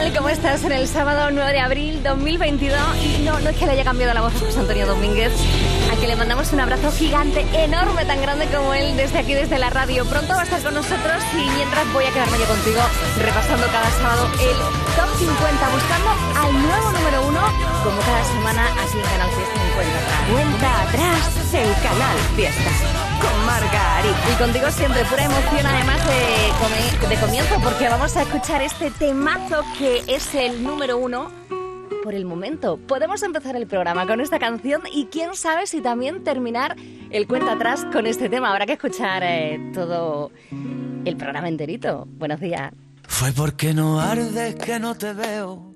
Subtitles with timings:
[0.00, 0.16] tal?
[0.16, 2.78] ¿Cómo estás en el sábado 9 de abril 2022?
[3.04, 5.32] Y no, no es que le haya cambiado la voz a José Antonio Domínguez,
[5.92, 9.58] a que le mandamos un abrazo gigante, enorme, tan grande como él, desde aquí, desde
[9.58, 10.04] la radio.
[10.06, 12.80] Pronto va a estar con nosotros y mientras voy a quedarme yo contigo
[13.18, 14.56] repasando cada sábado el
[14.96, 16.10] Top 50, buscando
[16.40, 17.40] al nuevo número uno,
[17.84, 19.59] como cada semana aquí en Canal Fiesta 50.
[20.30, 22.70] Cuenta atrás el Canal Fiesta
[23.20, 24.32] con Margarita.
[24.32, 29.62] Y contigo siempre pura emoción además de, de comienzo porque vamos a escuchar este temazo
[29.78, 31.30] que es el número uno
[32.02, 32.76] por el momento.
[32.76, 36.76] Podemos empezar el programa con esta canción y quién sabe si también terminar
[37.10, 38.50] el cuenta atrás con este tema.
[38.50, 40.30] Habrá que escuchar eh, todo
[41.04, 42.06] el programa enterito.
[42.06, 42.72] Buenos días.
[43.08, 45.69] Fue porque no ardes que no te veo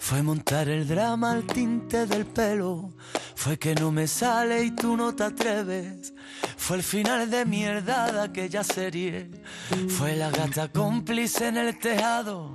[0.00, 2.90] fue montar el drama al tinte del pelo.
[3.36, 6.14] Fue que no me sale y tú no te atreves.
[6.56, 9.30] Fue el final de mierda de aquella serie.
[9.88, 12.54] Fue la gata cómplice en el tejado.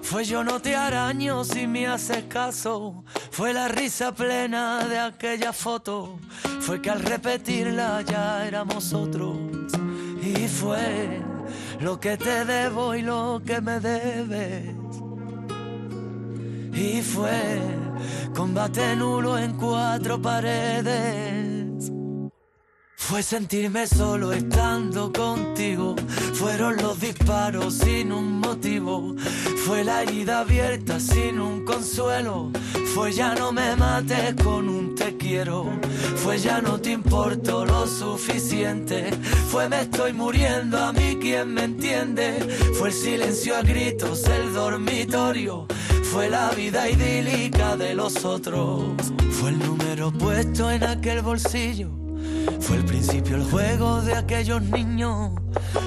[0.00, 3.04] Fue yo no te araño si me haces caso.
[3.32, 6.20] Fue la risa plena de aquella foto.
[6.60, 9.36] Fue que al repetirla ya éramos otros.
[10.22, 11.20] Y fue
[11.80, 14.85] lo que te debo y lo que me debes
[16.76, 17.58] y fue
[18.34, 21.55] combate nulo en cuatro paredes.
[22.96, 25.94] Fue sentirme solo estando contigo.
[26.32, 29.14] Fueron los disparos sin un motivo.
[29.64, 32.50] Fue la herida abierta sin un consuelo.
[32.94, 35.70] Fue ya no me mates con un te quiero.
[36.16, 39.10] Fue ya no te importo lo suficiente.
[39.50, 42.38] Fue me estoy muriendo a mí quien me entiende.
[42.78, 45.66] Fue el silencio a gritos, el dormitorio.
[46.02, 48.96] Fue la vida idílica de los otros.
[49.30, 52.05] Fue el número puesto en aquel bolsillo.
[52.66, 55.30] Fue el principio el juego de aquellos niños.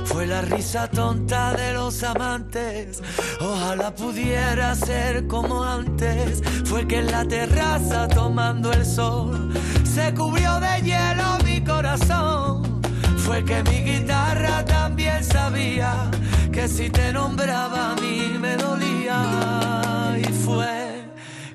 [0.06, 3.04] Fue la risa tonta de los amantes.
[3.42, 6.42] Ojalá pudiera ser como antes.
[6.64, 9.52] Fue que en la terraza tomando el sol
[9.84, 12.82] se cubrió de hielo mi corazón.
[13.18, 16.10] Fue que mi guitarra también sabía
[16.50, 20.18] que si te nombraba a mí me dolía.
[20.18, 21.04] Y fue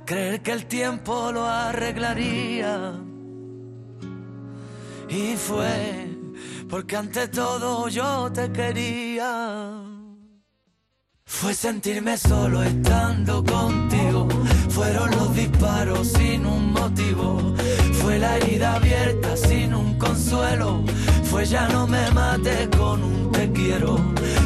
[0.04, 2.92] creer que el tiempo lo arreglaría.
[5.14, 6.08] Y fue
[6.68, 9.80] porque ante todo yo te quería.
[11.24, 14.26] Fue sentirme solo estando contigo.
[14.70, 17.54] Fueron los disparos sin un motivo.
[17.92, 20.82] Fue la herida abierta sin un consuelo.
[21.30, 23.96] Fue ya no me mates con un te quiero.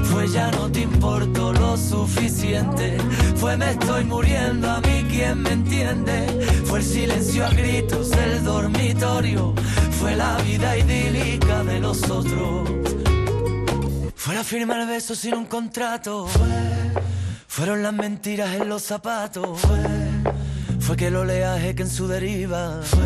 [0.04, 2.98] Fue ya no te importo lo suficiente.
[3.36, 6.26] Fue me estoy muriendo a mí quien me entiende.
[6.66, 9.54] Fue el silencio a gritos del dormitorio.
[9.98, 12.69] Fue la vida idílica de los otros.
[14.14, 16.26] Fue la firma el beso sin un contrato.
[16.26, 16.48] Fue,
[17.47, 19.60] fueron las mentiras en los zapatos.
[19.60, 19.78] Fue,
[20.78, 22.81] fue que el oleaje que en su deriva.
[22.82, 23.00] Fue,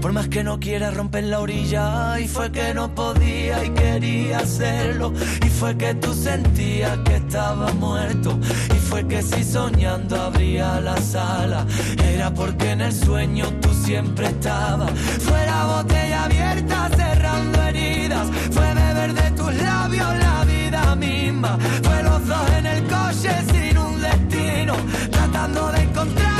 [0.00, 2.18] por más que no quiera romper la orilla.
[2.18, 5.12] Y fue que no podía y quería hacerlo.
[5.44, 8.38] Y fue que tú sentías que estaba muerto.
[8.74, 11.66] Y fue que si soñando abría la sala.
[12.02, 14.90] Era porque en el sueño tú siempre estabas.
[15.20, 18.28] Fue la botella abierta cerrando heridas.
[18.50, 21.58] Fue beber de tus labios la vida misma.
[21.82, 24.74] Fue los dos en el coche sin un destino,
[25.10, 26.39] tratando de camino.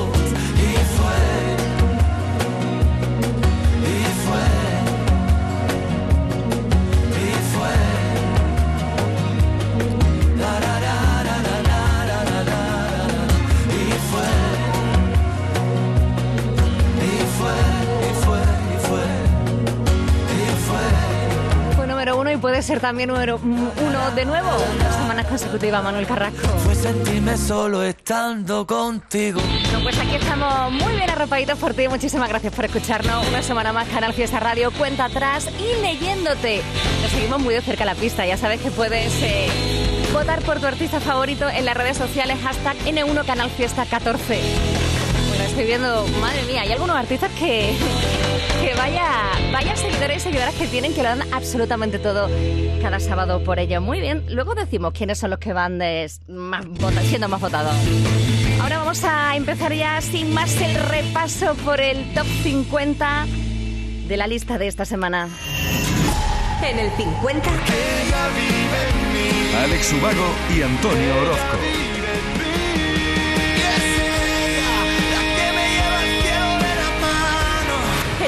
[22.11, 24.49] número uno y puede ser también número uno de nuevo.
[24.49, 26.47] Dos semanas consecutivas, Manuel Carrasco.
[26.59, 29.39] Fue sentirme solo estando contigo.
[29.41, 31.87] Bueno, pues aquí estamos muy bien arropaditos por ti.
[31.87, 33.27] Muchísimas gracias por escucharnos.
[33.27, 36.61] Una semana más, Canal Fiesta Radio, cuenta atrás y leyéndote.
[37.01, 38.25] Nos seguimos muy de cerca la pista.
[38.25, 39.47] Ya sabes que puedes eh,
[40.11, 44.70] votar por tu artista favorito en las redes sociales, hashtag N1 Canal Fiesta 14.
[45.51, 47.75] Estoy viendo, madre mía, hay algunos artistas que,
[48.61, 49.05] que vaya,
[49.51, 52.29] vaya seguidores y seguidoras que tienen que lo dan absolutamente todo
[52.81, 53.81] cada sábado por ello.
[53.81, 55.77] Muy bien, luego decimos quiénes son los que van
[56.29, 56.65] más,
[57.03, 57.75] siendo más votados.
[58.61, 63.25] Ahora vamos a empezar ya sin más el repaso por el top 50
[64.07, 65.27] de la lista de esta semana.
[66.63, 67.49] En el 50.
[69.65, 71.80] Alex Ubago y Antonio Orozco.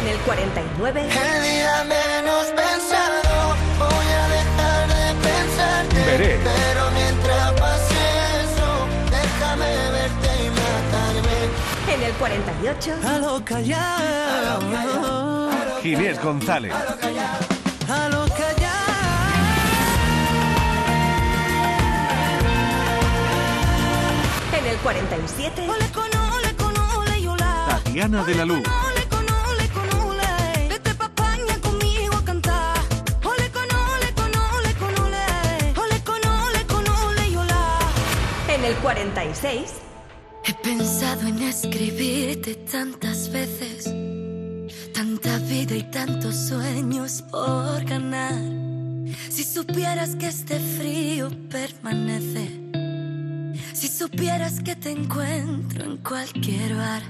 [0.04, 1.02] En el 49.
[1.02, 1.08] El
[1.44, 5.96] día menos pensado, voy a dejar de pensarte.
[6.12, 6.40] Veré.
[6.44, 8.02] Pero mientras pase
[8.44, 8.68] eso,
[9.10, 11.40] déjame verte y matarme.
[11.94, 12.96] En el 48.
[13.02, 14.60] A lo callado.
[15.82, 16.74] Ginés González.
[16.74, 18.74] A lo callado.
[24.52, 25.70] En el 47.
[25.70, 27.68] Ole con ole con ole y hola.
[27.70, 28.64] Tatiana de la Luz.
[38.64, 39.74] En el 46.
[40.46, 43.94] He pensado en escribirte tantas veces,
[44.94, 48.40] tanta vida y tantos sueños por ganar.
[49.30, 52.48] Si supieras que este frío permanece,
[53.74, 57.04] si supieras que te encuentro en cualquier bar,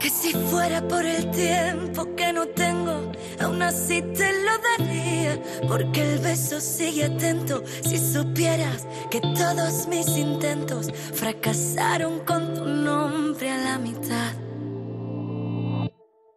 [0.00, 6.00] que si fuera por el tiempo que no tengo, aún así te lo daría, porque
[6.00, 7.62] el beso sigue atento.
[7.84, 14.32] Si supieras que todos mis intentos fracasaron con tu nombre a la mitad,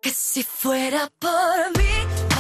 [0.02, 2.33] que si fuera por mí,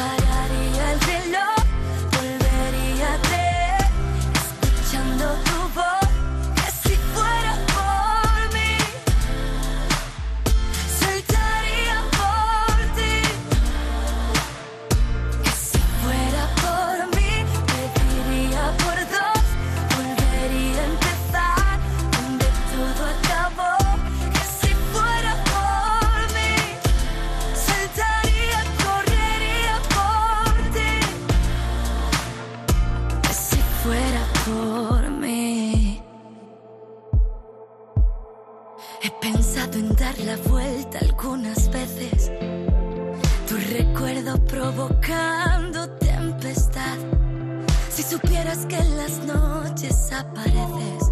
[48.67, 51.11] que en las noches apareces.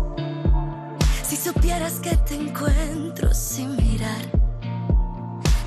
[1.24, 4.22] Si supieras que te encuentro sin mirar.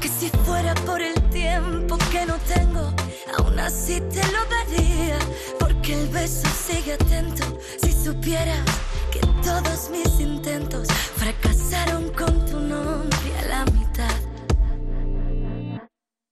[0.01, 2.93] Que si fuera por el tiempo que no tengo,
[3.39, 5.19] aún así te lo daría.
[5.59, 7.45] Porque el beso sigue atento.
[7.83, 8.65] Si supieras
[9.11, 14.17] que todos mis intentos fracasaron con tu nombre a la mitad.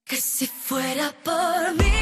[0.04, 2.01] Que si fuera por mí,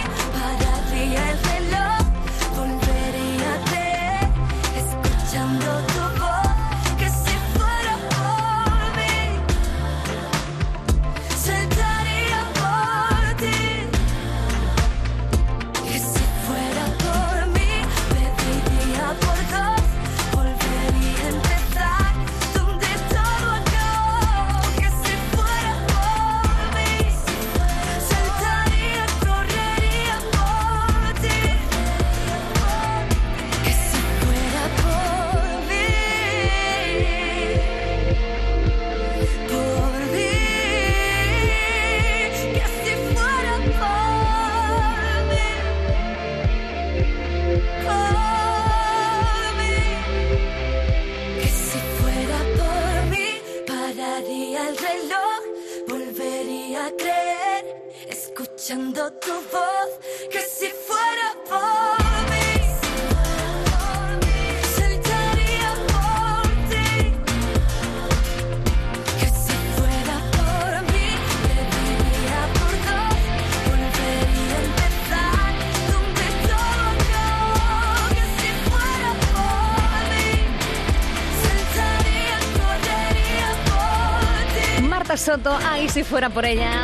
[85.21, 86.81] Soto, ahí si fuera por ella.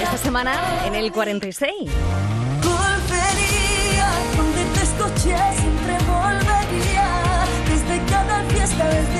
[0.00, 1.68] Esta semana en el 46.
[2.62, 7.08] Volvería donde te escuché, siempre volvería.
[7.68, 9.13] Desde cada fiesta, desde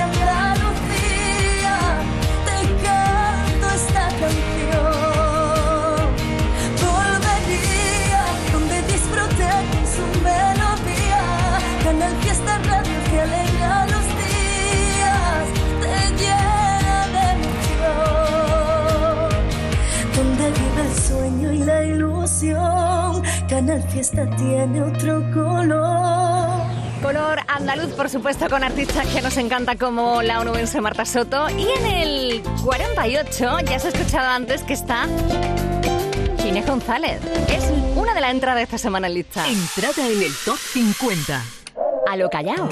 [22.53, 26.61] Canal Fiesta tiene otro color.
[27.01, 31.47] Color andaluz, por supuesto, con artistas que nos encanta como la onubense Marta Soto.
[31.49, 35.07] Y en el 48, ya se ha escuchado antes que está
[36.45, 37.19] Inés González.
[37.49, 39.47] Es una de las entradas de esta semana en lista.
[39.47, 41.43] Entrada en el top 50.
[42.07, 42.69] A lo callao.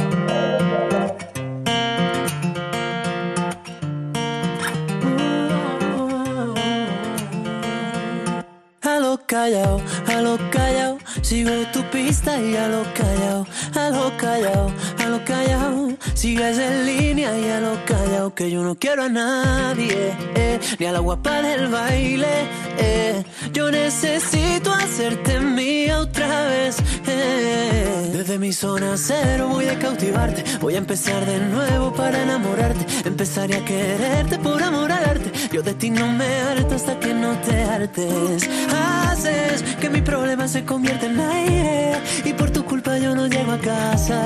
[9.44, 13.46] Callao, a lo callao, sigo tu pista y a lo callao,
[13.76, 18.64] a lo callao, a lo callao, sigues en línea y a lo callao, que yo
[18.64, 22.48] no quiero a nadie, eh, ni a la guapa del baile,
[22.78, 23.22] eh,
[23.52, 28.12] yo necesito hacerte mía otra vez, eh.
[28.14, 33.56] desde mi zona cero voy a cautivarte, voy a empezar de nuevo para enamorarte, empezaré
[33.56, 37.38] a quererte por amor al arte, yo de ti no me harto hasta que no
[37.42, 43.14] te hartes, haces que mi problema se convierta en aire y por tu culpa yo
[43.14, 44.20] no llego a casa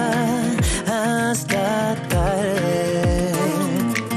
[0.88, 3.32] hasta tarde.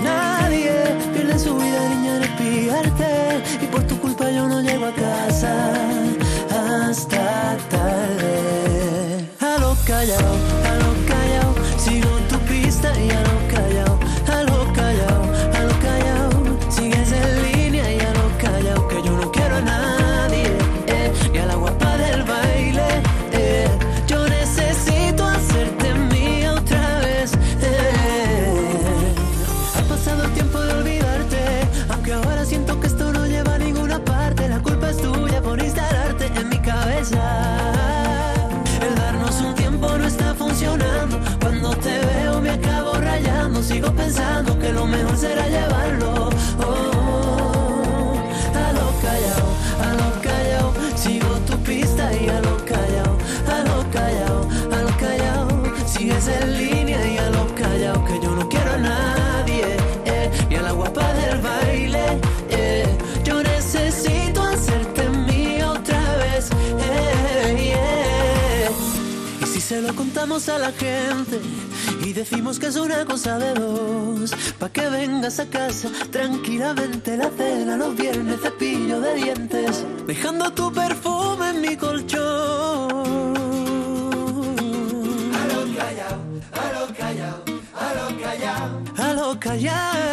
[0.05, 0.73] Nadie
[1.13, 5.53] pierde su vida, niña, en espiarte y por tu culpa yo no llego a casa
[6.49, 9.29] hasta tarde.
[9.41, 10.35] A lo callao,
[10.71, 13.30] a lo callao, sigo tu pista y a lo
[45.21, 46.31] será llevarlo.
[46.67, 48.15] Oh,
[48.65, 49.49] a lo callao,
[49.87, 50.73] a lo callao.
[50.97, 53.13] Sigo tu pista y a lo callao,
[53.55, 55.49] a lo callao, a lo callao.
[55.87, 58.05] Sigues en línea y a lo callao.
[58.07, 59.65] Que yo no quiero a nadie,
[60.07, 62.05] eh, ni a la guapa del baile.
[62.49, 62.87] eh.
[63.25, 66.49] Yo necesito hacerte mía otra vez.
[66.81, 68.71] eh.
[69.43, 71.41] Y si se lo contamos a la gente
[72.11, 77.31] y decimos que es una cosa de dos, pa' que vengas a casa tranquilamente la
[77.31, 82.21] cena los viernes cepillo de dientes, dejando tu perfume en mi colchón.
[85.39, 86.19] A lo callao,
[86.63, 87.45] a lo callao,
[87.85, 90.10] a lo callao, a lo callao,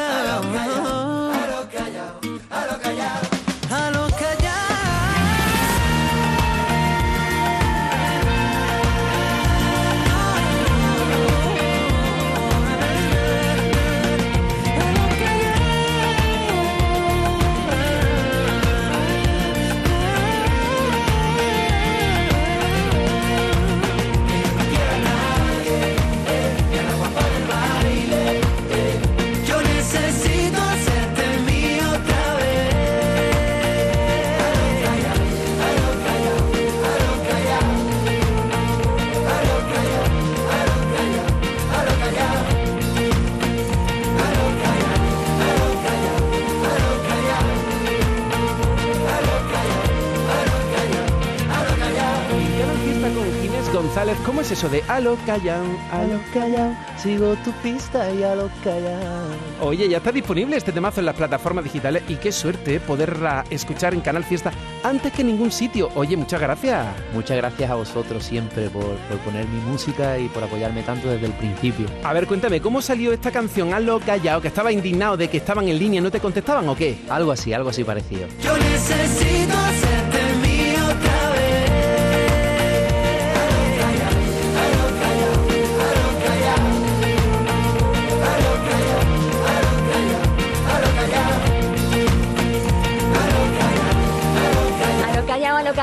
[54.57, 59.27] eso de a lo callao, a lo callao, sigo tu pista y a lo callao?
[59.61, 63.93] Oye, ya está disponible este temazo en las plataformas digitales y qué suerte poderla escuchar
[63.93, 64.51] en Canal Fiesta
[64.83, 65.91] antes que en ningún sitio.
[65.93, 66.87] Oye, muchas gracias.
[67.13, 71.27] Muchas gracias a vosotros siempre por, por poner mi música y por apoyarme tanto desde
[71.27, 71.85] el principio.
[72.03, 74.41] A ver, cuéntame, ¿cómo salió esta canción a lo callao?
[74.41, 76.97] ¿Que estaba indignado de que estaban en línea y no te contestaban o qué?
[77.09, 78.27] Algo así, algo así parecido.
[78.41, 79.96] Yo necesito hacerte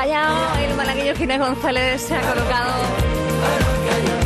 [0.05, 0.57] callao.
[0.59, 2.73] El malagueño Ginés González se ha colocado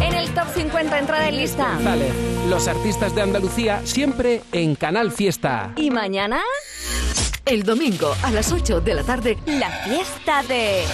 [0.01, 1.73] en el top 50 entrada en lista.
[1.75, 2.13] González,
[2.49, 5.73] los artistas de Andalucía siempre en Canal Fiesta.
[5.75, 6.41] Y mañana,
[7.49, 10.85] El domingo a las 8 de la tarde, la fiesta de...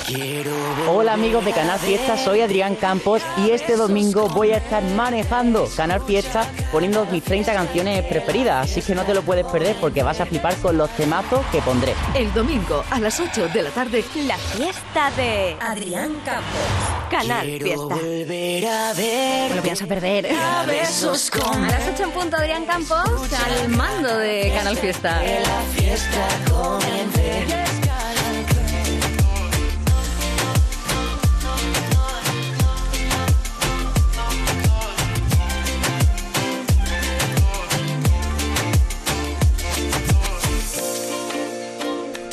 [0.87, 5.67] Hola amigos de Canal Fiesta, soy Adrián Campos y este domingo voy a estar manejando
[5.75, 10.01] Canal Fiesta poniendo mis 30 canciones preferidas, así que no te lo puedes perder porque
[10.01, 11.93] vas a flipar con los temazos que pondré.
[12.13, 15.57] el domingo a las 8 de la tarde, La fiesta de...
[15.59, 16.85] Adrián Campos.
[17.11, 17.95] Canal Fiesta.
[17.95, 20.33] Volver a ver No lo pienso perder.
[20.33, 23.09] a besos con A las 8 en punto, Adrián Campos,
[23.45, 25.21] al mando de Canal Fiesta.
[25.21, 26.44] la fiesta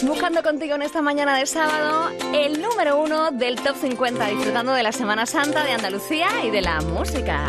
[0.02, 4.82] Buscando contigo en esta mañana de sábado, el número uno del Top 50, disfrutando de
[4.82, 7.44] la Semana Santa de Andalucía y de la música.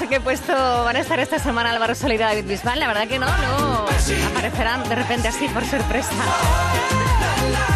[0.00, 2.78] En qué puesto van a estar esta semana Álvaro Soler y David Bisbal.
[2.78, 3.86] La verdad que no, no
[4.30, 6.10] aparecerán de repente así por sorpresa.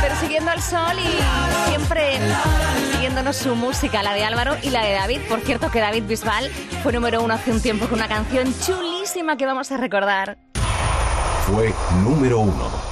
[0.01, 2.19] Pero siguiendo al sol y siempre
[2.93, 5.21] siguiéndonos su música, la de Álvaro y la de David.
[5.29, 6.51] Por cierto, que David Bisbal
[6.83, 10.37] fue número uno hace un tiempo con una canción chulísima que vamos a recordar.
[11.47, 11.75] Fue
[12.05, 12.92] número uno.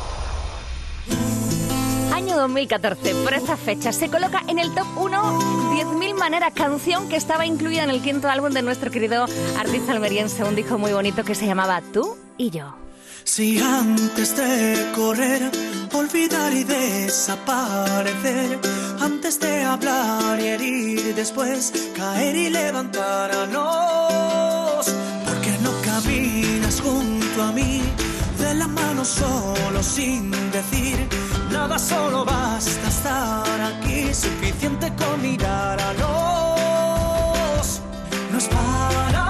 [2.40, 7.16] Año 2014, por esta fecha, se coloca en el top 1 10.000 maneras, canción que
[7.16, 9.26] estaba incluida en el quinto álbum de nuestro querido
[9.58, 12.74] artista almeriense, un disco muy bonito que se llamaba Tú y yo.
[13.24, 15.50] Si antes de correr,
[15.92, 18.58] olvidar y desaparecer,
[19.00, 24.86] antes de hablar y herir, después caer y levantarnos,
[25.26, 27.82] ¿por qué no caminas junto a mí,
[28.38, 31.06] de la mano solo sin decir
[31.60, 37.80] nada, solo basta estar aquí, suficiente con mirar a los,
[38.32, 39.29] no es para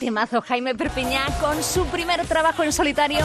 [0.00, 3.20] temazo Jaime Perpiñá con su primer trabajo en solitario.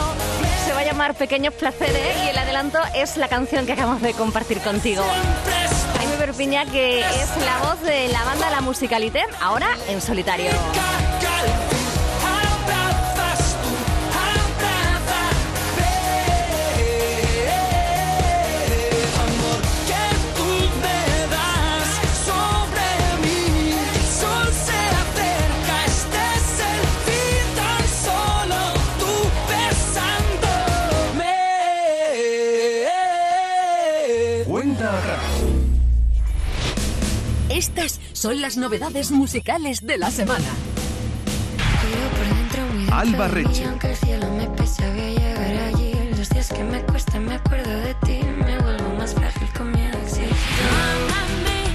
[0.64, 4.12] Se va a llamar Pequeños Placeres y el adelanto es la canción que acabamos de
[4.12, 5.02] compartir contigo.
[5.96, 10.50] Jaime Perpiñá que es la voz de la banda La Musicalité, ahora en solitario.
[38.26, 40.48] Son las novedades musicales de la semana.
[42.90, 43.64] Alba Reche.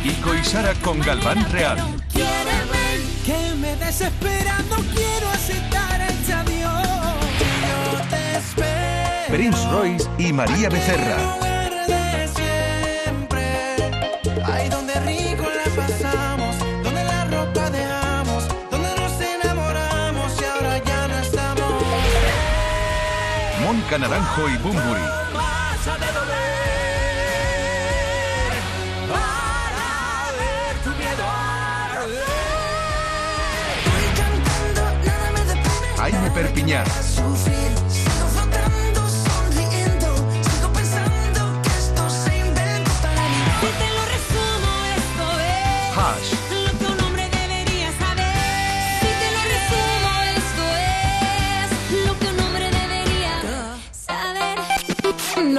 [0.03, 1.77] Kiko y Sara con Galván Real.
[3.25, 6.87] Que me desespera, no quiero aceptar este adiós.
[7.93, 9.27] Yo te espero.
[9.29, 11.50] Prince Royce y María Becerra.
[23.91, 25.01] Mónica Naranjo y Bumburi.
[25.33, 26.11] Pasa de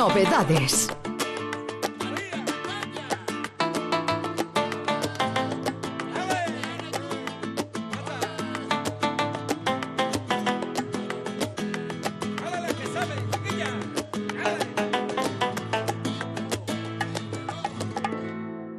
[0.03, 0.89] Novedades.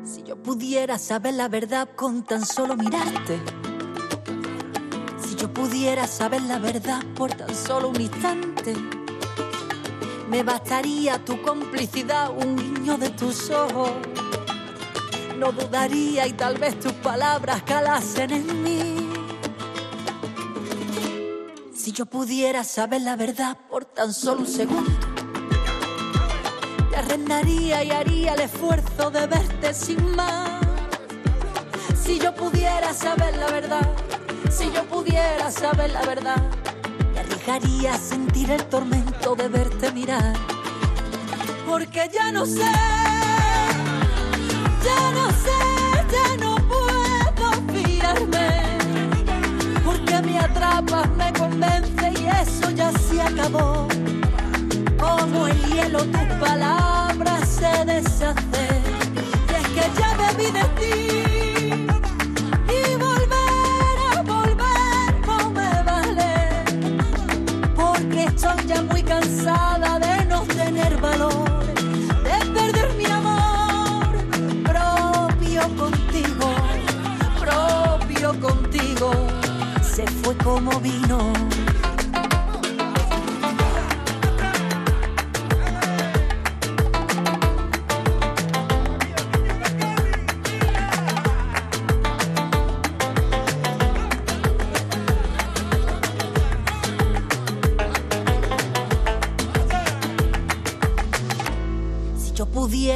[0.04, 3.40] Si yo pudiera saber la verdad con tan solo mirarte.
[5.26, 8.93] Si yo pudiera saber la verdad por tan solo un instante.
[10.34, 13.92] Me bastaría tu complicidad, un guiño de tus ojos.
[15.38, 19.10] No dudaría y tal vez tus palabras calasen en mí.
[21.76, 24.90] Si yo pudiera saber la verdad por tan solo un segundo.
[26.90, 30.62] Te arrendaría y haría el esfuerzo de verte sin más.
[32.04, 33.88] Si yo pudiera saber la verdad,
[34.50, 36.42] si yo pudiera saber la verdad,
[37.46, 40.34] me arriesgaría a sentir el tormento de verte mirar.
[41.68, 42.72] Porque ya no sé,
[44.84, 45.60] ya no sé,
[46.12, 48.78] ya no puedo fiarme.
[49.84, 53.88] Porque me atrapas, me convence y eso ya se acabó.
[55.00, 58.84] Como el hielo tus palabras se deshacen.
[59.50, 61.03] Y es que ya bebí de ti.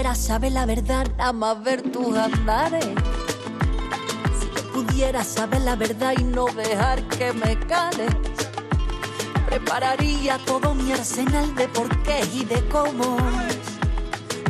[0.07, 2.85] Pudiera saber la verdad, nada más ver tus andares.
[4.39, 8.15] Si yo pudiera saber la verdad y no dejar que me cales.
[9.47, 13.17] Prepararía todo mi arsenal de porqués y de cómo.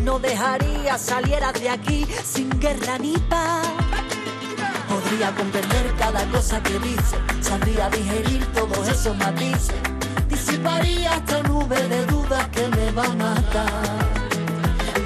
[0.03, 3.67] No dejaría salieras de aquí sin guerra ni paz.
[4.87, 9.73] Podría comprender cada cosa que dice, sabría digerir todos esos matices.
[10.29, 14.06] Disiparía esta nube de dudas que me va a matar.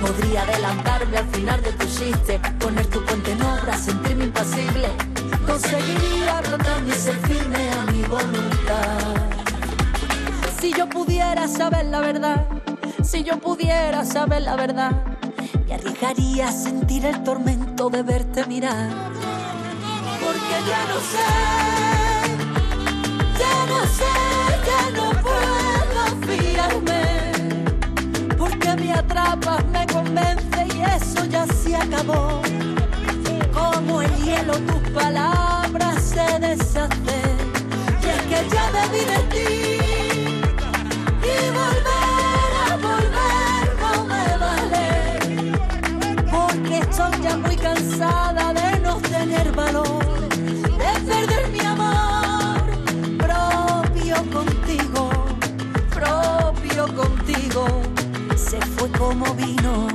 [0.02, 4.88] Podría adelantarme al final de tu chiste, poner tu puente en obra, sentirme impasible.
[5.46, 9.32] Conseguiría rotarme y ser firme a mi voluntad.
[10.60, 12.48] Si yo pudiera saber la verdad,
[13.04, 14.92] si yo pudiera saber la verdad,
[15.68, 18.90] me arriesgaría a sentir el tormento de verte mirar.
[20.20, 21.30] Porque ya no sé,
[23.40, 24.14] ya no sé,
[24.66, 27.01] ya no puedo fiarme
[29.12, 32.42] atrapas, me convence y eso ya se acabó.
[33.54, 37.38] Como el hielo tus palabras se deshacen.
[38.02, 39.71] Y es que ya debí de ti.
[59.12, 59.91] Como vino.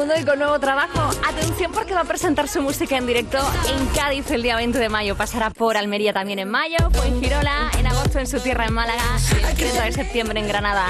[0.00, 1.10] Mundo y con nuevo trabajo.
[1.28, 3.36] Atención porque va a presentar su música en directo
[3.68, 5.14] en Cádiz el día 20 de mayo.
[5.14, 9.02] Pasará por Almería también en mayo, fue en agosto en su tierra en Málaga,
[9.56, 10.86] 30 de septiembre en Granada.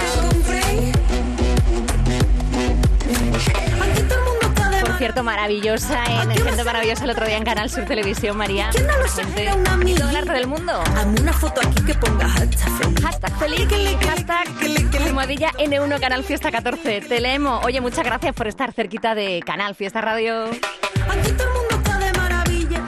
[5.01, 8.71] Cierto, maravillosa en Gente Maravillosa el otro día en Canal Sur Televisión, María.
[8.71, 9.49] Gente,
[9.97, 10.73] todo el arte del mundo.
[10.95, 13.03] Hazme una foto aquí que ponga hashtag feliz.
[13.03, 17.01] Hashtag feliz, hashtag almohadilla N1 Canal Fiesta 14.
[17.01, 17.65] Te leemos.
[17.65, 20.45] Oye, muchas gracias por estar cerquita de Canal Fiesta Radio.
[20.51, 22.83] Aquí todo el mundo está de maravilla.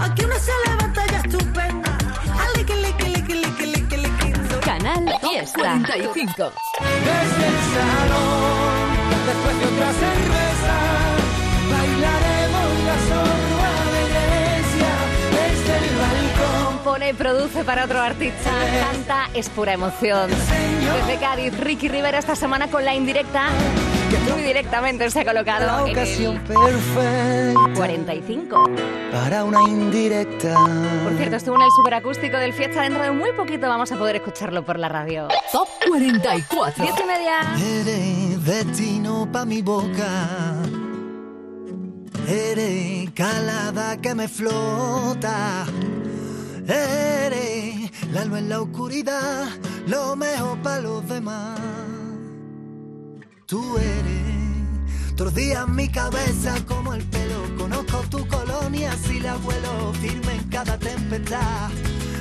[0.00, 1.98] Aquí uno se levanta ya estupenda.
[4.64, 5.58] Canal Fiesta.
[5.60, 6.24] 45.
[6.24, 10.53] Desde el salón, después de otra cerveza,
[17.04, 20.30] Compone, produce para otro artista, canta, es pura emoción.
[20.30, 23.48] Desde Cádiz, Ricky Rivera esta semana con la indirecta,
[24.32, 28.70] muy directamente se ha La colocado en ocasión el perfecta 45.
[29.12, 30.54] para una indirecta.
[31.04, 32.82] Por cierto, estuvo en el superacústico del Fiesta.
[32.82, 35.28] Dentro de muy poquito vamos a poder escucharlo por la radio.
[35.52, 36.84] Top 44.
[36.84, 37.40] Diez y media.
[37.80, 40.56] Eres destino pa' mi boca.
[42.28, 45.66] Eres calada que me flota.
[46.66, 49.48] Eres la luz en la oscuridad,
[49.86, 51.60] lo mejor para los demás.
[53.46, 54.24] Tú eres
[55.16, 57.42] todos días mi cabeza como el pelo.
[57.56, 61.70] Conozco tu colonia si la vuelo firme en cada tempestad.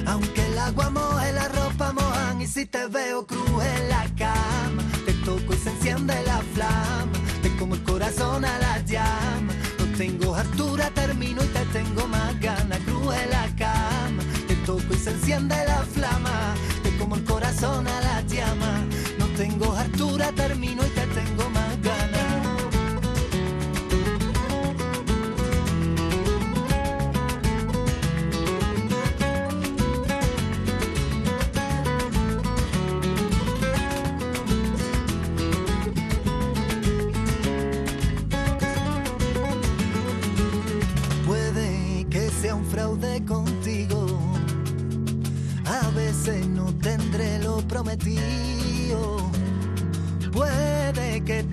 [0.05, 4.83] Aunque el agua moje, la ropa mojan y si te veo cruz en la cama,
[5.05, 7.11] te toco y se enciende la flama.
[7.41, 9.53] Te como el corazón a la llama.
[9.79, 12.79] No tengo altura, termino y te tengo más ganas.
[12.79, 13.82] Cruz en la cama,
[15.03, 18.85] se enciende la flama, que como el corazón a la llama.
[19.19, 20.31] No tengo altura,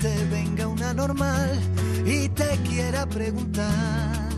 [0.00, 1.60] Te venga una normal
[2.06, 4.30] y te quiera preguntar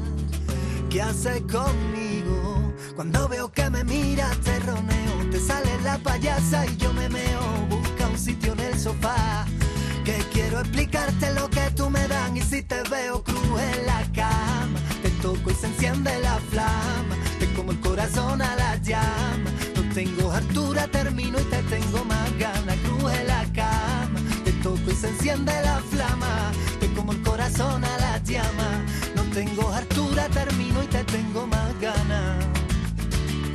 [0.91, 2.75] qué haces conmigo.
[2.97, 7.43] Cuando veo que me miras te roneo, te sale la payasa y yo me meo.
[7.71, 9.47] Busca un sitio en el sofá
[10.05, 12.37] que quiero explicarte lo que tú me dan.
[12.37, 17.15] Y si te veo cruz en la cama te toco y se enciende la flama.
[17.39, 19.51] Te como el corazón a la llama.
[19.77, 22.77] No tengo altura termino y te tengo más ganas.
[22.79, 23.72] Cruz en la cama
[24.91, 26.53] y se enciende la flama.
[26.81, 28.85] Te como el corazón a la llama.
[29.15, 32.45] No tengo altura termino y te tengo más ganas.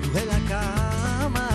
[0.01, 1.47] Cruz en la cama.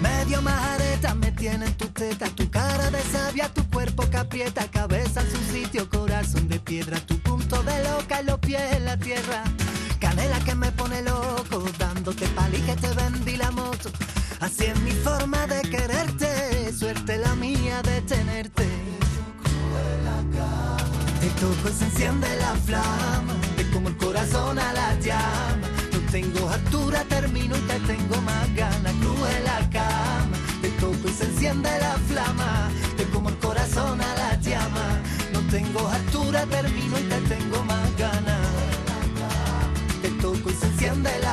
[0.00, 4.70] Medio majareta me tiene en tu teta, tu cara de sabia, tu cuerpo que aprieta,
[4.70, 8.84] cabeza en su sitio, corazón de piedra, tu punto de loca y los pies en
[8.84, 9.44] la tierra.
[10.00, 13.90] Canela que me pone loco, dándote pali que te vendí la moto.
[14.40, 16.28] Así es mi forma de quererte,
[16.84, 18.66] suerte la mía de tenerte.
[21.20, 25.66] Te toco y se enciende la flama, te como el corazón a la llama.
[25.92, 28.92] No tengo altura, termino y te tengo más ganas.
[29.00, 32.68] Cruz en la cama, te toco y se enciende la flama.
[32.98, 34.86] Te como el corazón a la llama.
[35.32, 38.46] No tengo altura, termino y te tengo más ganas.
[40.02, 41.23] Te toco y se enciende la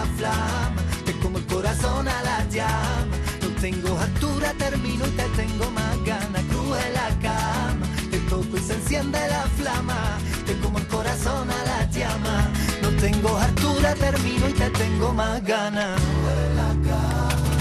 [3.62, 6.44] tengo altura, termino y te tengo más ganas.
[6.50, 10.18] Cruz en la cama, te toco y se enciende la flama.
[10.48, 12.50] Te como el corazón a la llama.
[12.82, 16.02] No tengo altura, termino y te tengo más ganas.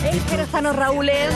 [0.02, 1.30] El jerezano Raúl es,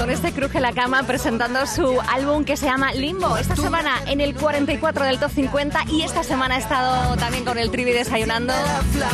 [0.00, 3.36] con este cruje la cama presentando su álbum que se llama Limbo.
[3.36, 7.56] Esta semana en el 44 del Top 50 y esta semana ha estado también con
[7.56, 8.52] el Trivi desayunando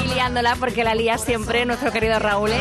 [0.03, 2.53] y liándola porque la lía siempre nuestro querido Raúl.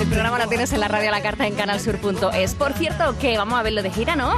[0.00, 2.54] El programa lo tienes en la radio a la carta en canalsur.es.
[2.54, 4.36] Por cierto, que vamos a verlo de gira, ¿no?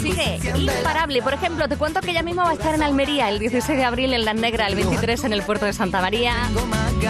[0.00, 1.22] Sigue imparable.
[1.22, 3.84] Por ejemplo, te cuento que ya mismo va a estar en Almería el 16 de
[3.84, 6.34] abril en La Negra, el 23 en el puerto de Santa María.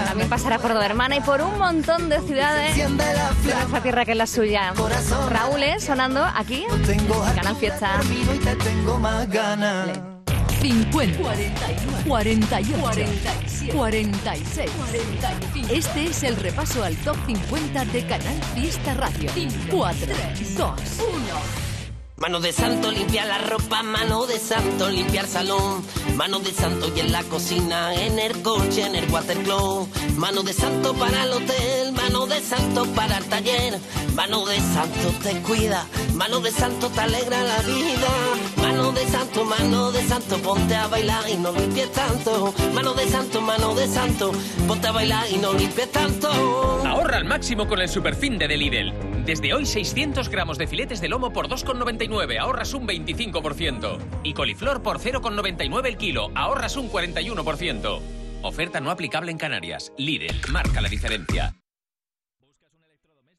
[0.07, 4.16] También pasará por Hermana y por un montón de ciudades de nuestra tierra que es
[4.16, 4.73] la suya.
[5.29, 5.79] Raúl, ¿eh?
[5.81, 6.64] sonando aquí,
[7.35, 8.01] Canal Fiesta.
[10.62, 14.70] 50, 41, 48, 47, 46.
[15.72, 19.29] Este es el repaso al top 50 de Canal Fiesta Radio.
[19.68, 20.07] 4,
[20.57, 20.70] 2,
[21.59, 21.71] 1.
[22.16, 25.83] Mano de santo limpia la ropa, mano de santo limpiar salón,
[26.14, 30.53] mano de santo y en la cocina, en el coche, en el watercloak, mano de
[30.53, 33.79] santo para el hotel, mano de santo para el taller,
[34.14, 38.09] mano de santo te cuida, mano de santo te alegra la vida,
[38.59, 43.09] mano de santo, mano de santo, ponte a bailar y no limpies tanto, mano de
[43.09, 44.33] santo, mano de santo,
[44.68, 46.29] ponte a bailar y no limpies tanto.
[46.87, 48.92] Ahorra al máximo con el superfin de Lidl.
[49.25, 52.02] Desde hoy 600 gramos de filetes de lomo por 2,99,
[52.38, 53.99] ahorras un 25%.
[54.23, 58.00] Y coliflor por 0,99 el kilo, ahorras un 41%.
[58.42, 59.92] Oferta no aplicable en Canarias.
[59.96, 61.55] Lidl, marca la diferencia.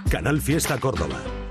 [0.09, 1.42] Canal Fiesta Córdoba.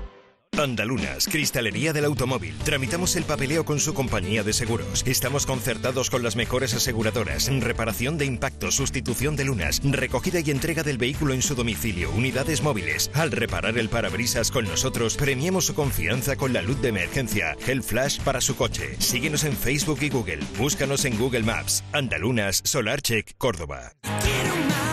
[0.57, 2.55] Andalunas, Cristalería del Automóvil.
[2.63, 5.03] Tramitamos el papeleo con su compañía de seguros.
[5.05, 7.49] Estamos concertados con las mejores aseguradoras.
[7.59, 12.61] Reparación de impactos, sustitución de lunas, recogida y entrega del vehículo en su domicilio, unidades
[12.61, 13.09] móviles.
[13.13, 17.81] Al reparar el parabrisas con nosotros, premiamos su confianza con la luz de emergencia, Hell
[17.81, 18.95] Flash para su coche.
[18.99, 20.39] Síguenos en Facebook y Google.
[20.57, 21.83] Búscanos en Google Maps.
[21.91, 23.93] Andalunas, Solarcheck, Córdoba.
[24.03, 24.92] Sentir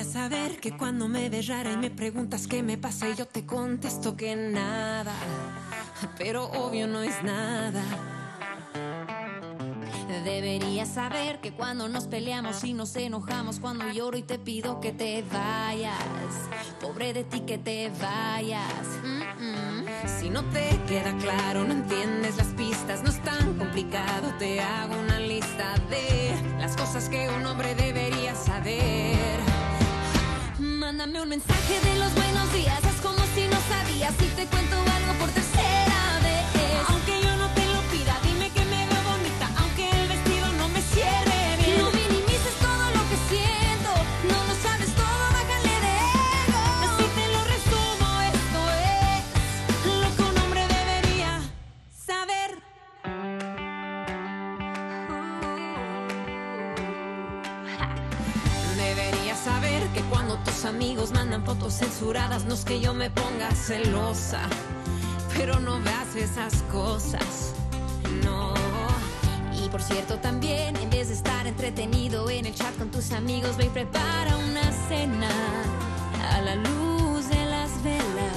[0.00, 3.44] Deberías saber que cuando me ves rara y me preguntas qué me pasa yo te
[3.44, 5.12] contesto que nada,
[6.16, 7.82] pero obvio no es nada.
[10.24, 14.92] Deberías saber que cuando nos peleamos y nos enojamos, cuando lloro y te pido que
[14.92, 15.92] te vayas,
[16.80, 18.86] pobre de ti que te vayas.
[20.18, 24.98] Si no te queda claro, no entiendes las pistas, no es tan complicado, te hago
[24.98, 29.49] una lista de las cosas que un hombre debería saber.
[31.00, 34.12] Mándame un mensaje de los buenos días, es como si no sabías.
[34.18, 36.19] Si te cuento algo por tercera
[61.00, 64.42] amigos mandan fotos censuradas, no es que yo me ponga celosa,
[65.34, 67.54] pero no veas esas cosas,
[68.22, 68.52] no.
[69.54, 73.56] Y por cierto también, en vez de estar entretenido en el chat con tus amigos,
[73.56, 75.30] ve y prepara una cena
[76.34, 78.36] a la luz de las velas.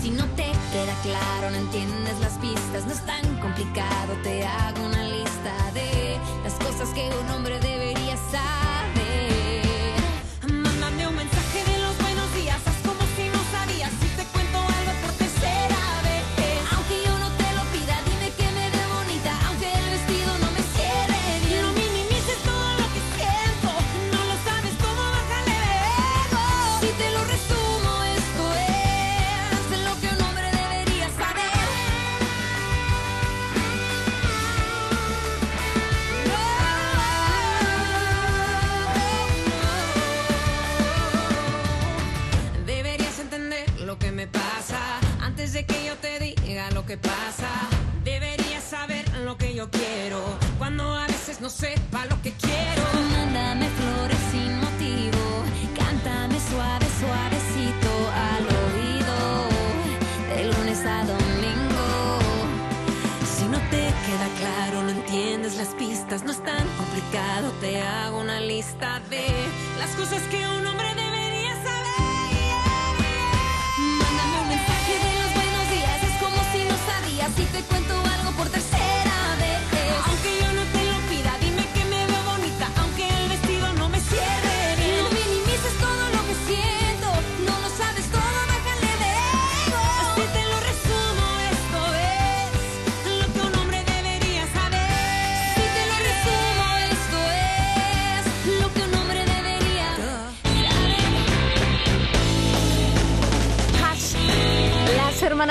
[0.00, 4.86] Si no te queda claro, no entiendes las pistas, no es tan complicado, te hago
[4.86, 8.61] una lista de las cosas que un hombre debería saber.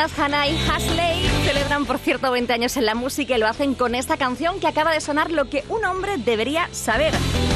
[0.10, 3.94] Hannah y Hasley celebran, por cierto, 20 años en la música y lo hacen con
[3.94, 7.14] esta canción que acaba de sonar lo que un hombre debería saber.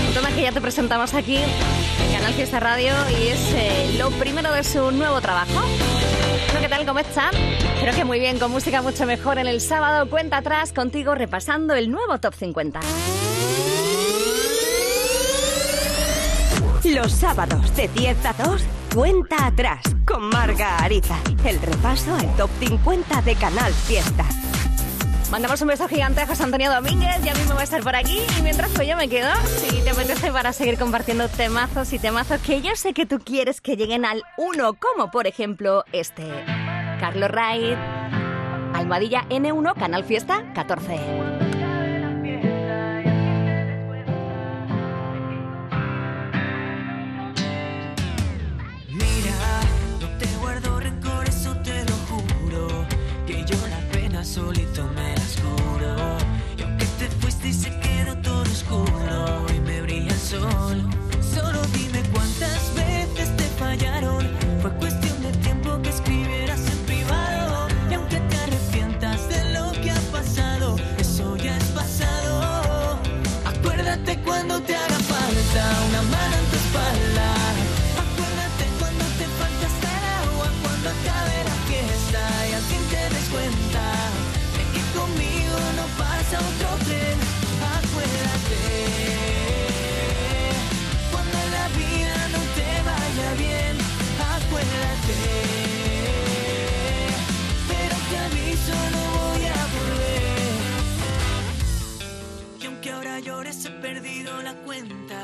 [0.07, 4.11] Un tema que ya te presentamos aquí en Canal Fiesta Radio y es eh, lo
[4.11, 5.53] primero de su nuevo trabajo.
[5.53, 6.85] Bueno, ¿qué tal?
[6.85, 7.31] ¿Cómo están?
[7.81, 10.07] Creo que muy bien, con música mucho mejor en el sábado.
[10.07, 12.79] Cuenta atrás contigo repasando el nuevo Top 50.
[16.83, 18.61] Los sábados de 10 a 2,
[18.93, 19.81] cuenta atrás
[20.15, 21.17] con Marga Ariza.
[21.43, 24.23] El repaso al top 50 de Canal Fiesta.
[25.29, 28.21] Mandamos un beso gigante a José Antonio Domínguez, ya mismo va a estar por aquí.
[28.39, 32.39] Y mientras pues yo me quedo, si te apetece, para seguir compartiendo temazos y temazos
[32.39, 36.23] que yo sé que tú quieres que lleguen al 1, como por ejemplo este.
[37.01, 37.75] Carlos Raid,
[38.73, 41.34] Almadilla N1, Canal Fiesta 14.
[60.39, 60.84] Sol.
[103.25, 105.17] mayores he perdido la cuenta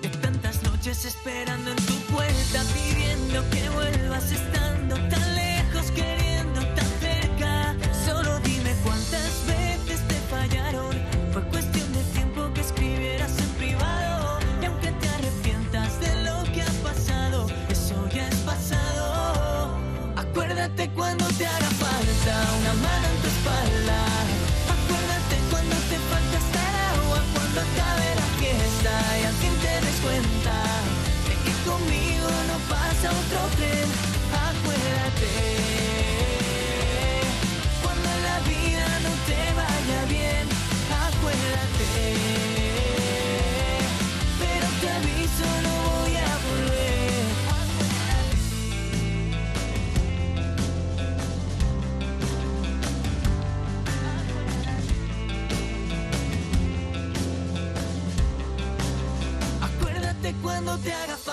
[0.00, 6.86] de tantas noches esperando en tu puerta, pidiendo que vuelvas estando tan lejos, queriendo tan
[6.98, 7.76] cerca.
[8.06, 10.94] Solo dime cuántas veces te fallaron.
[11.34, 16.62] Fue cuestión de tiempo que escribieras en privado y aunque te arrepientas de lo que
[16.62, 19.76] ha pasado, eso ya es pasado.
[20.16, 23.85] Acuérdate cuando te haga falta una mano en tu espalda.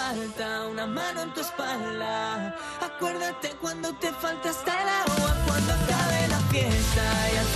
[0.04, 2.56] falta una mano en tu espalda.
[2.82, 7.48] Acuérdate cuando te falta hasta el agua, cuando acabe la fiesta y al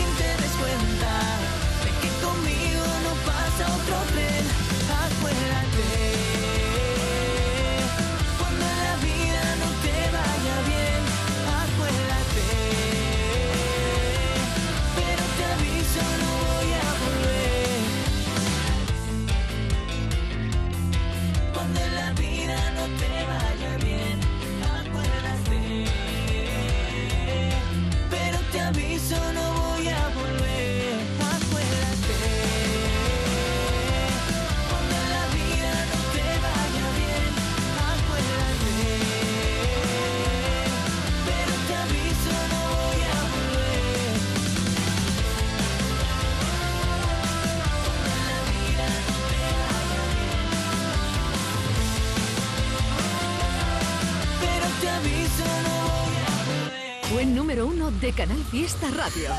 [57.48, 59.30] número uno de Canal Fiesta Radio.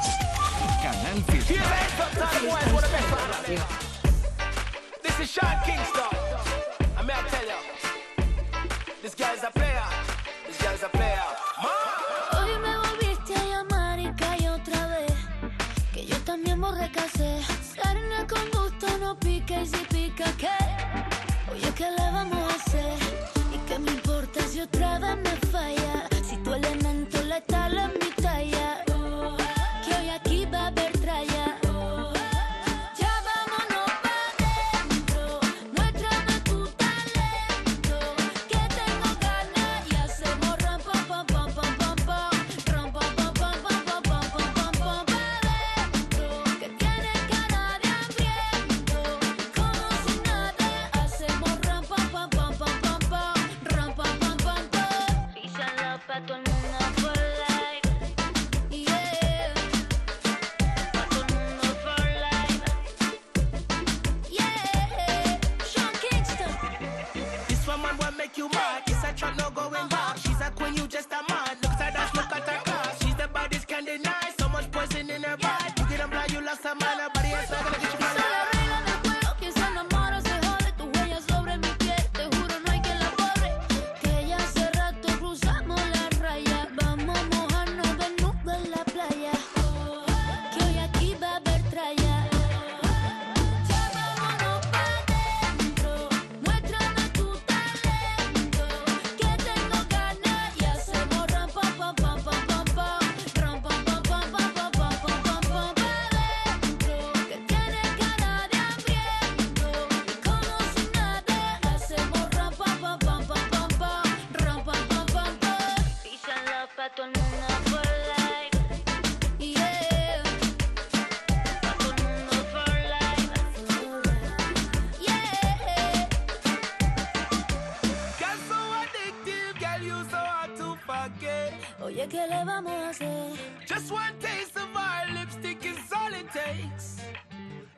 [132.11, 133.33] ¿Qué le vamos a hacer?
[133.67, 136.97] Just one taste of our lipstick is all it takes.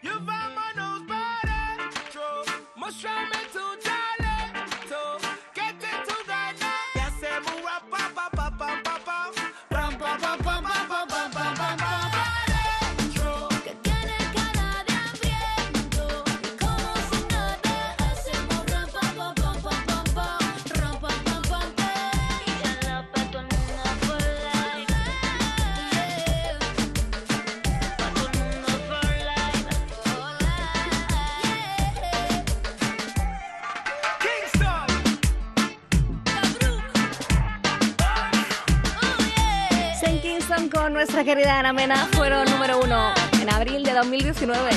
[0.03, 2.45] You've my nose by the control.
[2.77, 3.40] Must try me.
[41.61, 44.71] Ana Mena fueron número uno en abril de 2019.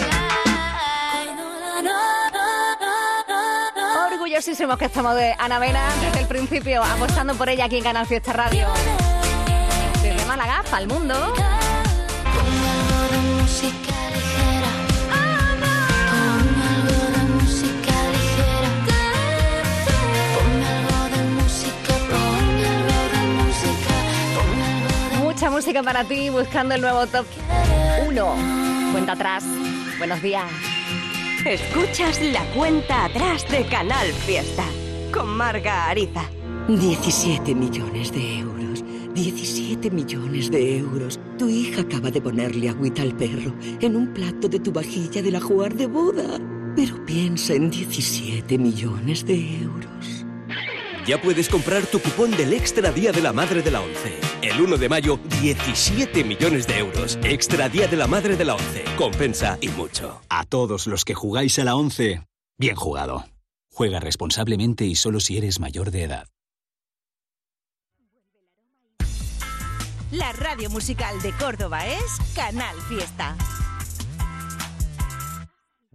[4.12, 8.06] Orgullosísimos que estamos de Ana Mena desde el principio, apostando por ella aquí en Canal
[8.06, 8.68] Fiesta Radio.
[10.02, 11.34] Desde Málaga para el mundo.
[25.64, 27.26] Música para ti, buscando el nuevo top
[28.06, 28.36] 1.
[28.92, 29.46] Cuenta atrás.
[29.98, 30.44] Buenos días.
[31.46, 34.66] Escuchas la cuenta atrás de Canal Fiesta
[35.14, 36.30] con Marga Ariza.
[36.68, 38.84] 17 millones de euros.
[39.14, 41.18] 17 millones de euros.
[41.38, 45.38] Tu hija acaba de ponerle agüita al perro en un plato de tu vajilla del
[45.38, 46.42] ajuar de boda.
[46.76, 50.23] Pero piensa en 17 millones de euros.
[51.06, 54.18] Ya puedes comprar tu cupón del Extra Día de la Madre de la ONCE.
[54.42, 57.20] El 1 de mayo, 17 millones de euros.
[57.24, 58.86] Extra Día de la Madre de la ONCE.
[58.98, 60.22] Compensa y mucho.
[60.30, 62.26] A todos los que jugáis a la 11,
[62.58, 63.26] bien jugado.
[63.70, 66.28] Juega responsablemente y solo si eres mayor de edad.
[70.12, 73.36] La radio musical de Córdoba es Canal Fiesta.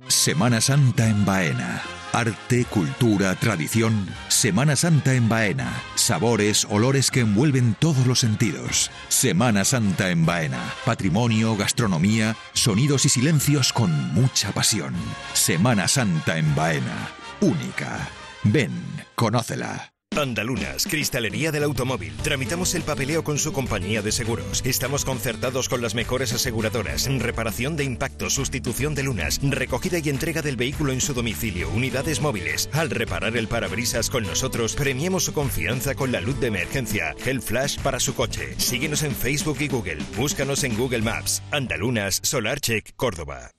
[0.08, 1.82] Semana Santa en Baena.
[2.12, 4.08] Arte, cultura, tradición.
[4.28, 5.70] Semana Santa en Baena.
[5.96, 8.90] Sabores, olores que envuelven todos los sentidos.
[9.08, 10.72] Semana Santa en Baena.
[10.86, 14.94] Patrimonio, gastronomía, sonidos y silencios con mucha pasión.
[15.34, 17.10] Semana Santa en Baena.
[17.40, 18.08] Única.
[18.44, 18.72] Ven,
[19.14, 19.92] conócela.
[20.18, 22.12] Andalunas, Cristalería del Automóvil.
[22.22, 24.62] Tramitamos el papeleo con su compañía de seguros.
[24.64, 27.08] Estamos concertados con las mejores aseguradoras.
[27.20, 32.20] Reparación de impactos, sustitución de lunas, recogida y entrega del vehículo en su domicilio, unidades
[32.20, 32.68] móviles.
[32.72, 37.14] Al reparar el parabrisas con nosotros, premiamos su confianza con la luz de emergencia.
[37.24, 38.54] Hell Flash para su coche.
[38.58, 39.98] Síguenos en Facebook y Google.
[40.16, 41.42] Búscanos en Google Maps.
[41.52, 43.50] Andalunas, Solarcheck, Córdoba.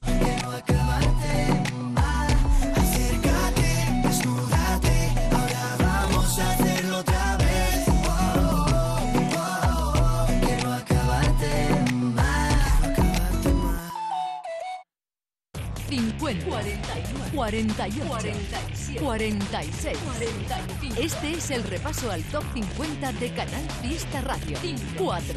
[15.89, 21.01] 50, 49, 48, 47, 46, 45.
[21.01, 24.57] Este es el repaso al top 50 de Canal Fiesta Radio.
[24.97, 25.33] 4,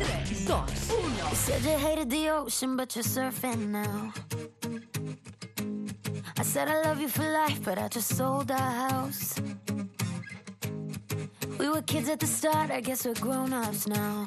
[0.47, 0.67] 2, 1.
[1.31, 4.13] You said you hated the ocean, but you're surfing now.
[6.39, 9.41] I said I love you for life, but I just sold our house.
[11.59, 14.27] We were kids at the start, I guess we're grown ups now.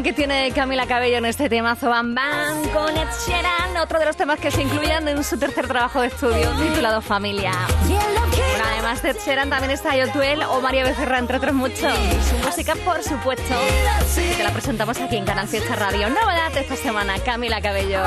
[0.00, 3.08] que tiene Camila Cabello en este temazo Bam Bam con Ed
[3.82, 7.52] otro de los temas que se incluyen en su tercer trabajo de estudio titulado Familia.
[8.64, 11.92] Además de Ed también está Yotuel o María Becerra, entre otros muchos.
[12.30, 13.54] Su música, por supuesto,
[14.36, 16.08] que la presentamos aquí en Canal Fiesta Radio.
[16.08, 18.00] Novedad esta semana, Camila Cabello.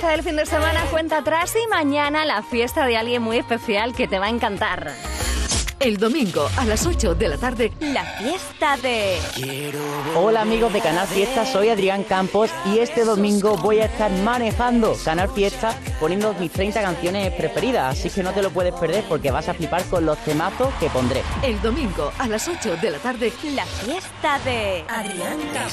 [0.00, 3.94] Fiesta del fin de semana, cuenta atrás y mañana la fiesta de alguien muy especial
[3.94, 4.92] que te va a encantar.
[5.80, 9.16] El domingo a las 8 de la tarde, La fiesta de...
[10.14, 14.94] Hola amigos de Canal Fiesta, soy Adrián Campos y este domingo voy a estar manejando
[15.02, 19.30] Canal Fiesta poniendo mis 30 canciones preferidas, así que no te lo puedes perder porque
[19.30, 21.22] vas a flipar con los temazos que pondré.
[21.42, 24.84] el domingo a las 8 de la tarde, La fiesta de...
[24.86, 25.70] Adrián Canal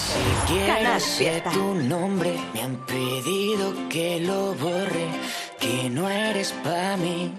[0.47, 1.51] Quiero ser Fiesta.
[1.51, 5.07] tu nombre, me han pedido que lo borre,
[5.59, 7.33] que no eres para mí.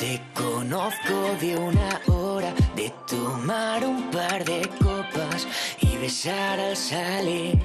[0.00, 5.44] Te conozco de una hora, de tomar un par de copas
[5.80, 7.58] y besar al salir.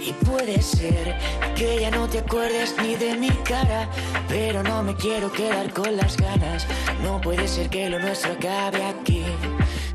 [0.00, 1.18] Y puede ser
[1.56, 3.88] que ya no te acuerdes ni de mi cara,
[4.28, 6.64] pero no me quiero quedar con las ganas.
[7.02, 9.24] No puede ser que lo nuestro acabe aquí.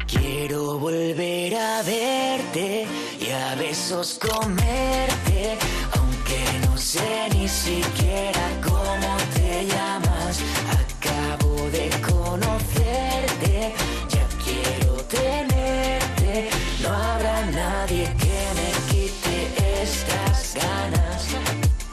[0.06, 2.86] Quiero volver a verte
[3.22, 5.58] y a besos comerte,
[5.98, 10.07] aunque no sé ni siquiera cómo te llamas.
[10.28, 13.74] Acabo de conocerte,
[14.10, 16.50] ya quiero tenerte.
[16.84, 21.28] No habrá nadie que me quite estas ganas.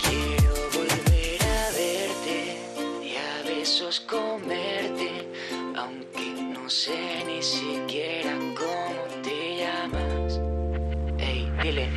[0.02, 2.58] Quiero volver a verte
[3.04, 5.30] y a besos comerte,
[5.76, 10.40] aunque no sé ni siquiera cómo te llamas.
[11.18, 11.88] Ey, dile.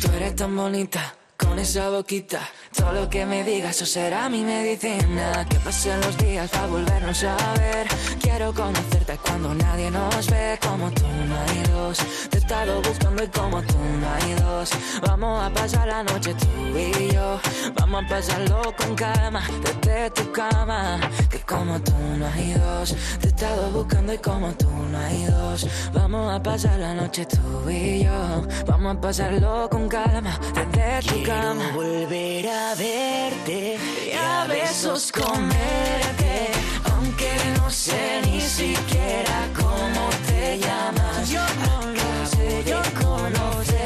[0.00, 1.16] Tú eres tan bonita.
[1.36, 5.46] Con esa boquita, todo lo que me digas, eso será mi medicina.
[5.48, 7.86] Que pasen los días para volvernos a ver.
[8.20, 10.58] Quiero conocerte cuando nadie nos ve.
[10.60, 11.98] Como tú no hay dos.
[12.30, 14.70] Te he estado buscando y como tú no hay dos.
[15.06, 17.40] Vamos a pasar la noche tú y yo.
[17.76, 21.00] Vamos a pasarlo con calma desde tu cama.
[21.30, 22.94] Que como tú no hay dos.
[23.20, 25.66] Te he estado buscando y como tú no hay dos.
[25.92, 28.46] Vamos a pasar la noche tú y yo.
[28.66, 30.38] Vamos a pasarlo con calma
[30.72, 31.64] desde tu cama.
[31.74, 36.50] volver a verte y a besos comerte.
[36.90, 41.28] Aunque no sé ni siquiera cómo te llamas.
[41.28, 43.83] Yo no lo sé, yo conocerte.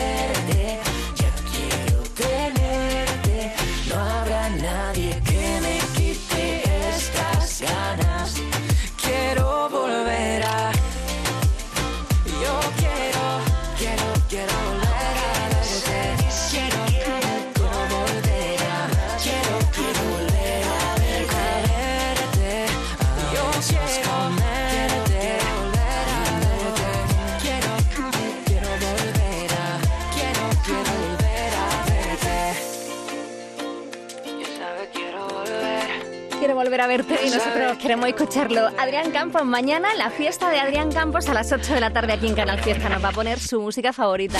[36.80, 38.68] A verte y nosotros queremos escucharlo.
[38.78, 42.26] Adrián Campos, mañana la fiesta de Adrián Campos a las 8 de la tarde aquí
[42.26, 44.38] en Canal Fiesta nos va a poner su música favorita.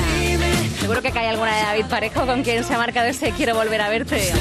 [0.79, 3.81] Seguro que cae alguna de David Parejo con quien se ha marcado ese Quiero volver
[3.81, 4.33] a verte.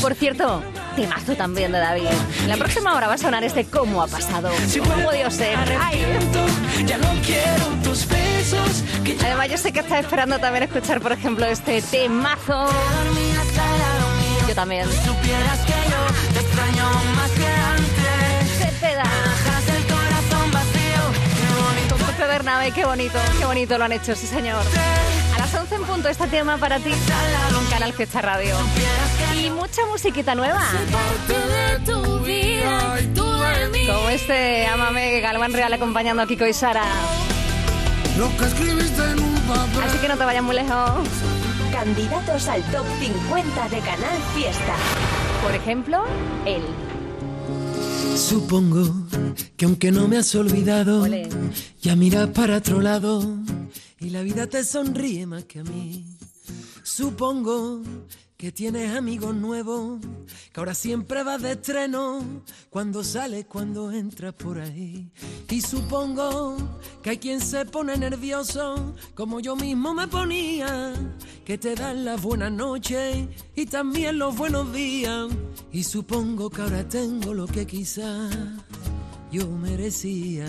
[0.00, 0.62] Por cierto,
[0.94, 2.08] temazo también de David.
[2.42, 4.50] En la próxima hora va a sonar este ¿Cómo ha pasado?
[4.78, 5.58] ¿Cómo ha podido ser?
[9.24, 12.68] Además, yo sé que estás esperando también escuchar, por ejemplo, este temazo.
[14.48, 14.86] Yo también.
[22.32, 24.64] Bernabé, qué bonito, qué bonito lo han hecho, sí señor.
[25.34, 28.56] A las 11 en punto este tema para ti en Canal Fiesta Radio.
[29.36, 30.62] Y mucha musiquita nueva.
[33.86, 36.84] Como este Amame Galván Real acompañando a Kiko y Sara.
[38.16, 39.84] Lo que escribiste en un papel.
[39.84, 41.06] Así que no te vayas muy lejos.
[41.70, 44.74] Candidatos al top 50 de Canal Fiesta.
[45.42, 46.04] Por ejemplo,
[46.46, 46.62] él.
[48.16, 48.94] Supongo
[49.56, 51.06] que aunque no me has olvidado,
[51.80, 53.22] ya miras para otro lado
[53.98, 56.04] y la vida te sonríe más que a mí.
[56.82, 57.82] Supongo
[58.42, 60.00] que tienes amigos nuevos,
[60.52, 65.12] que ahora siempre vas de estreno, cuando sales, cuando entras por ahí.
[65.48, 66.56] Y supongo
[67.04, 70.92] que hay quien se pone nervioso, como yo mismo me ponía,
[71.44, 75.28] que te dan las buenas noches y también los buenos días.
[75.70, 78.36] Y supongo que ahora tengo lo que quizás
[79.30, 80.48] yo merecía.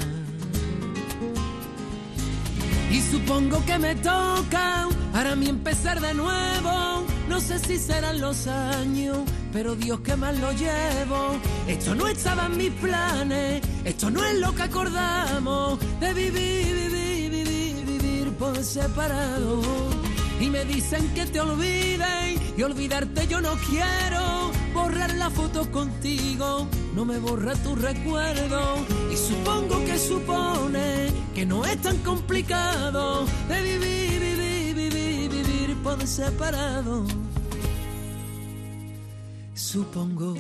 [2.94, 7.04] Y supongo que me toca para mí empezar de nuevo.
[7.28, 9.18] No sé si serán los años,
[9.52, 11.36] pero Dios que más lo llevo.
[11.68, 17.32] Esto no estaba en mis planes, esto no es lo que acordamos de vivir, vivir,
[17.32, 19.60] vivir, vivir por separado.
[20.40, 24.52] Y me dicen que te olviden y olvidarte yo no quiero.
[24.74, 28.78] Borrar la foto contigo, no me borra tu recuerdo.
[29.12, 36.06] Y supongo que supone que no es tan complicado de vivir, vivir, vivir, vivir por
[36.08, 37.06] separado.
[39.54, 40.36] Supongo,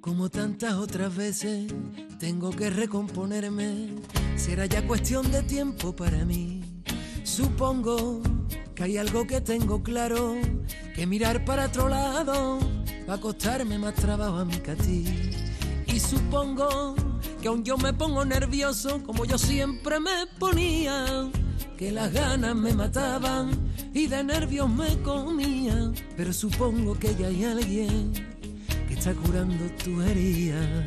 [0.00, 1.72] como tantas otras veces,
[2.18, 3.94] tengo que recomponerme.
[4.36, 6.71] Será ya cuestión de tiempo para mí.
[7.24, 8.20] Supongo
[8.74, 10.34] que hay algo que tengo claro,
[10.94, 12.58] que mirar para otro lado
[13.08, 15.04] va a costarme más trabajo a mí que a ti.
[15.86, 16.94] Y supongo
[17.40, 21.30] que aún yo me pongo nervioso como yo siempre me ponía,
[21.76, 23.50] que las ganas me mataban
[23.94, 25.94] y de nervios me comían.
[26.16, 28.12] Pero supongo que ya hay alguien
[28.88, 30.86] que está curando tu herida.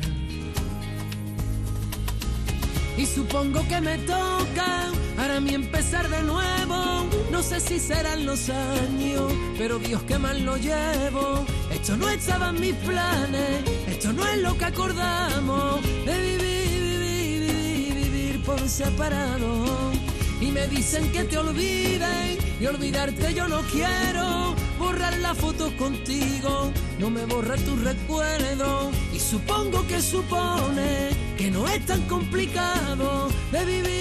[2.96, 7.06] Y supongo que me toca para mí empezar de nuevo.
[7.30, 11.44] No sé si serán los años, pero Dios que mal lo llevo.
[11.70, 17.40] Esto no estaba en mis planes, esto no es lo que acordamos de vivir, vivir,
[17.52, 19.92] vivir, vivir por separado.
[20.40, 24.54] Y me dicen que te olviden y olvidarte yo no quiero.
[24.78, 28.90] Borrar las fotos contigo, no me borra tu recuerdo.
[29.14, 33.95] Y supongo que supone que no es tan complicado de vivir,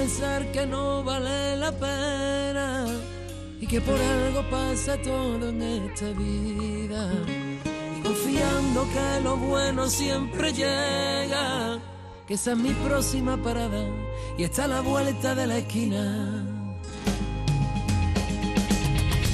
[0.00, 2.86] pensar que no vale la pena
[3.60, 7.02] y que por algo pasa todo en esta vida.
[8.02, 11.78] Confiando que lo bueno siempre llega,
[12.26, 13.84] que esa es mi próxima parada
[14.38, 16.46] y está a la vuelta de la esquina.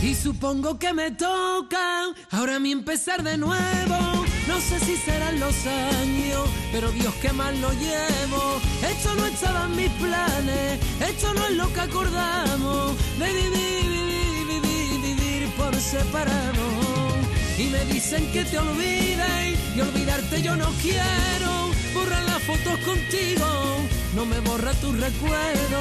[0.03, 4.16] Y supongo que me toca ahora a mí empezar de nuevo.
[4.57, 8.59] No sé si serán los años, pero Dios que mal lo llevo.
[8.89, 14.47] Esto no estaba en mis planes, esto no es lo que acordamos de vivir, vivir,
[14.49, 16.67] vivir, vivir por separado.
[17.59, 21.71] Y me dicen que te olviden y olvidarte yo no quiero.
[21.93, 23.47] Borrar las fotos contigo,
[24.15, 25.81] no me borra tu recuerdo.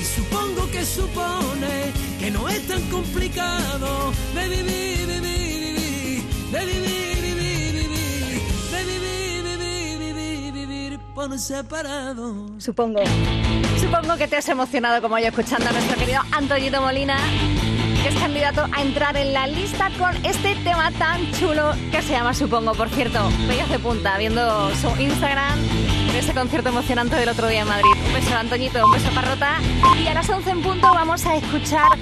[0.00, 6.22] Y supongo que supone que no es tan complicado de vivir, vivir, vivir,
[6.52, 7.13] de vivir,
[11.14, 12.48] por separado.
[12.58, 13.00] Supongo.
[13.78, 17.16] Supongo que te has emocionado como yo escuchando a nuestro querido Antoñito Molina,
[18.02, 22.12] que es candidato a entrar en la lista con este tema tan chulo que se
[22.12, 22.72] llama Supongo.
[22.72, 25.58] Por cierto, bellas de punta, viendo su Instagram
[26.18, 27.90] ese concierto emocionante del otro día en Madrid.
[28.06, 29.58] Un beso, Antoñito, un beso, Parrota.
[30.02, 31.98] Y a las 11 en punto vamos a escuchar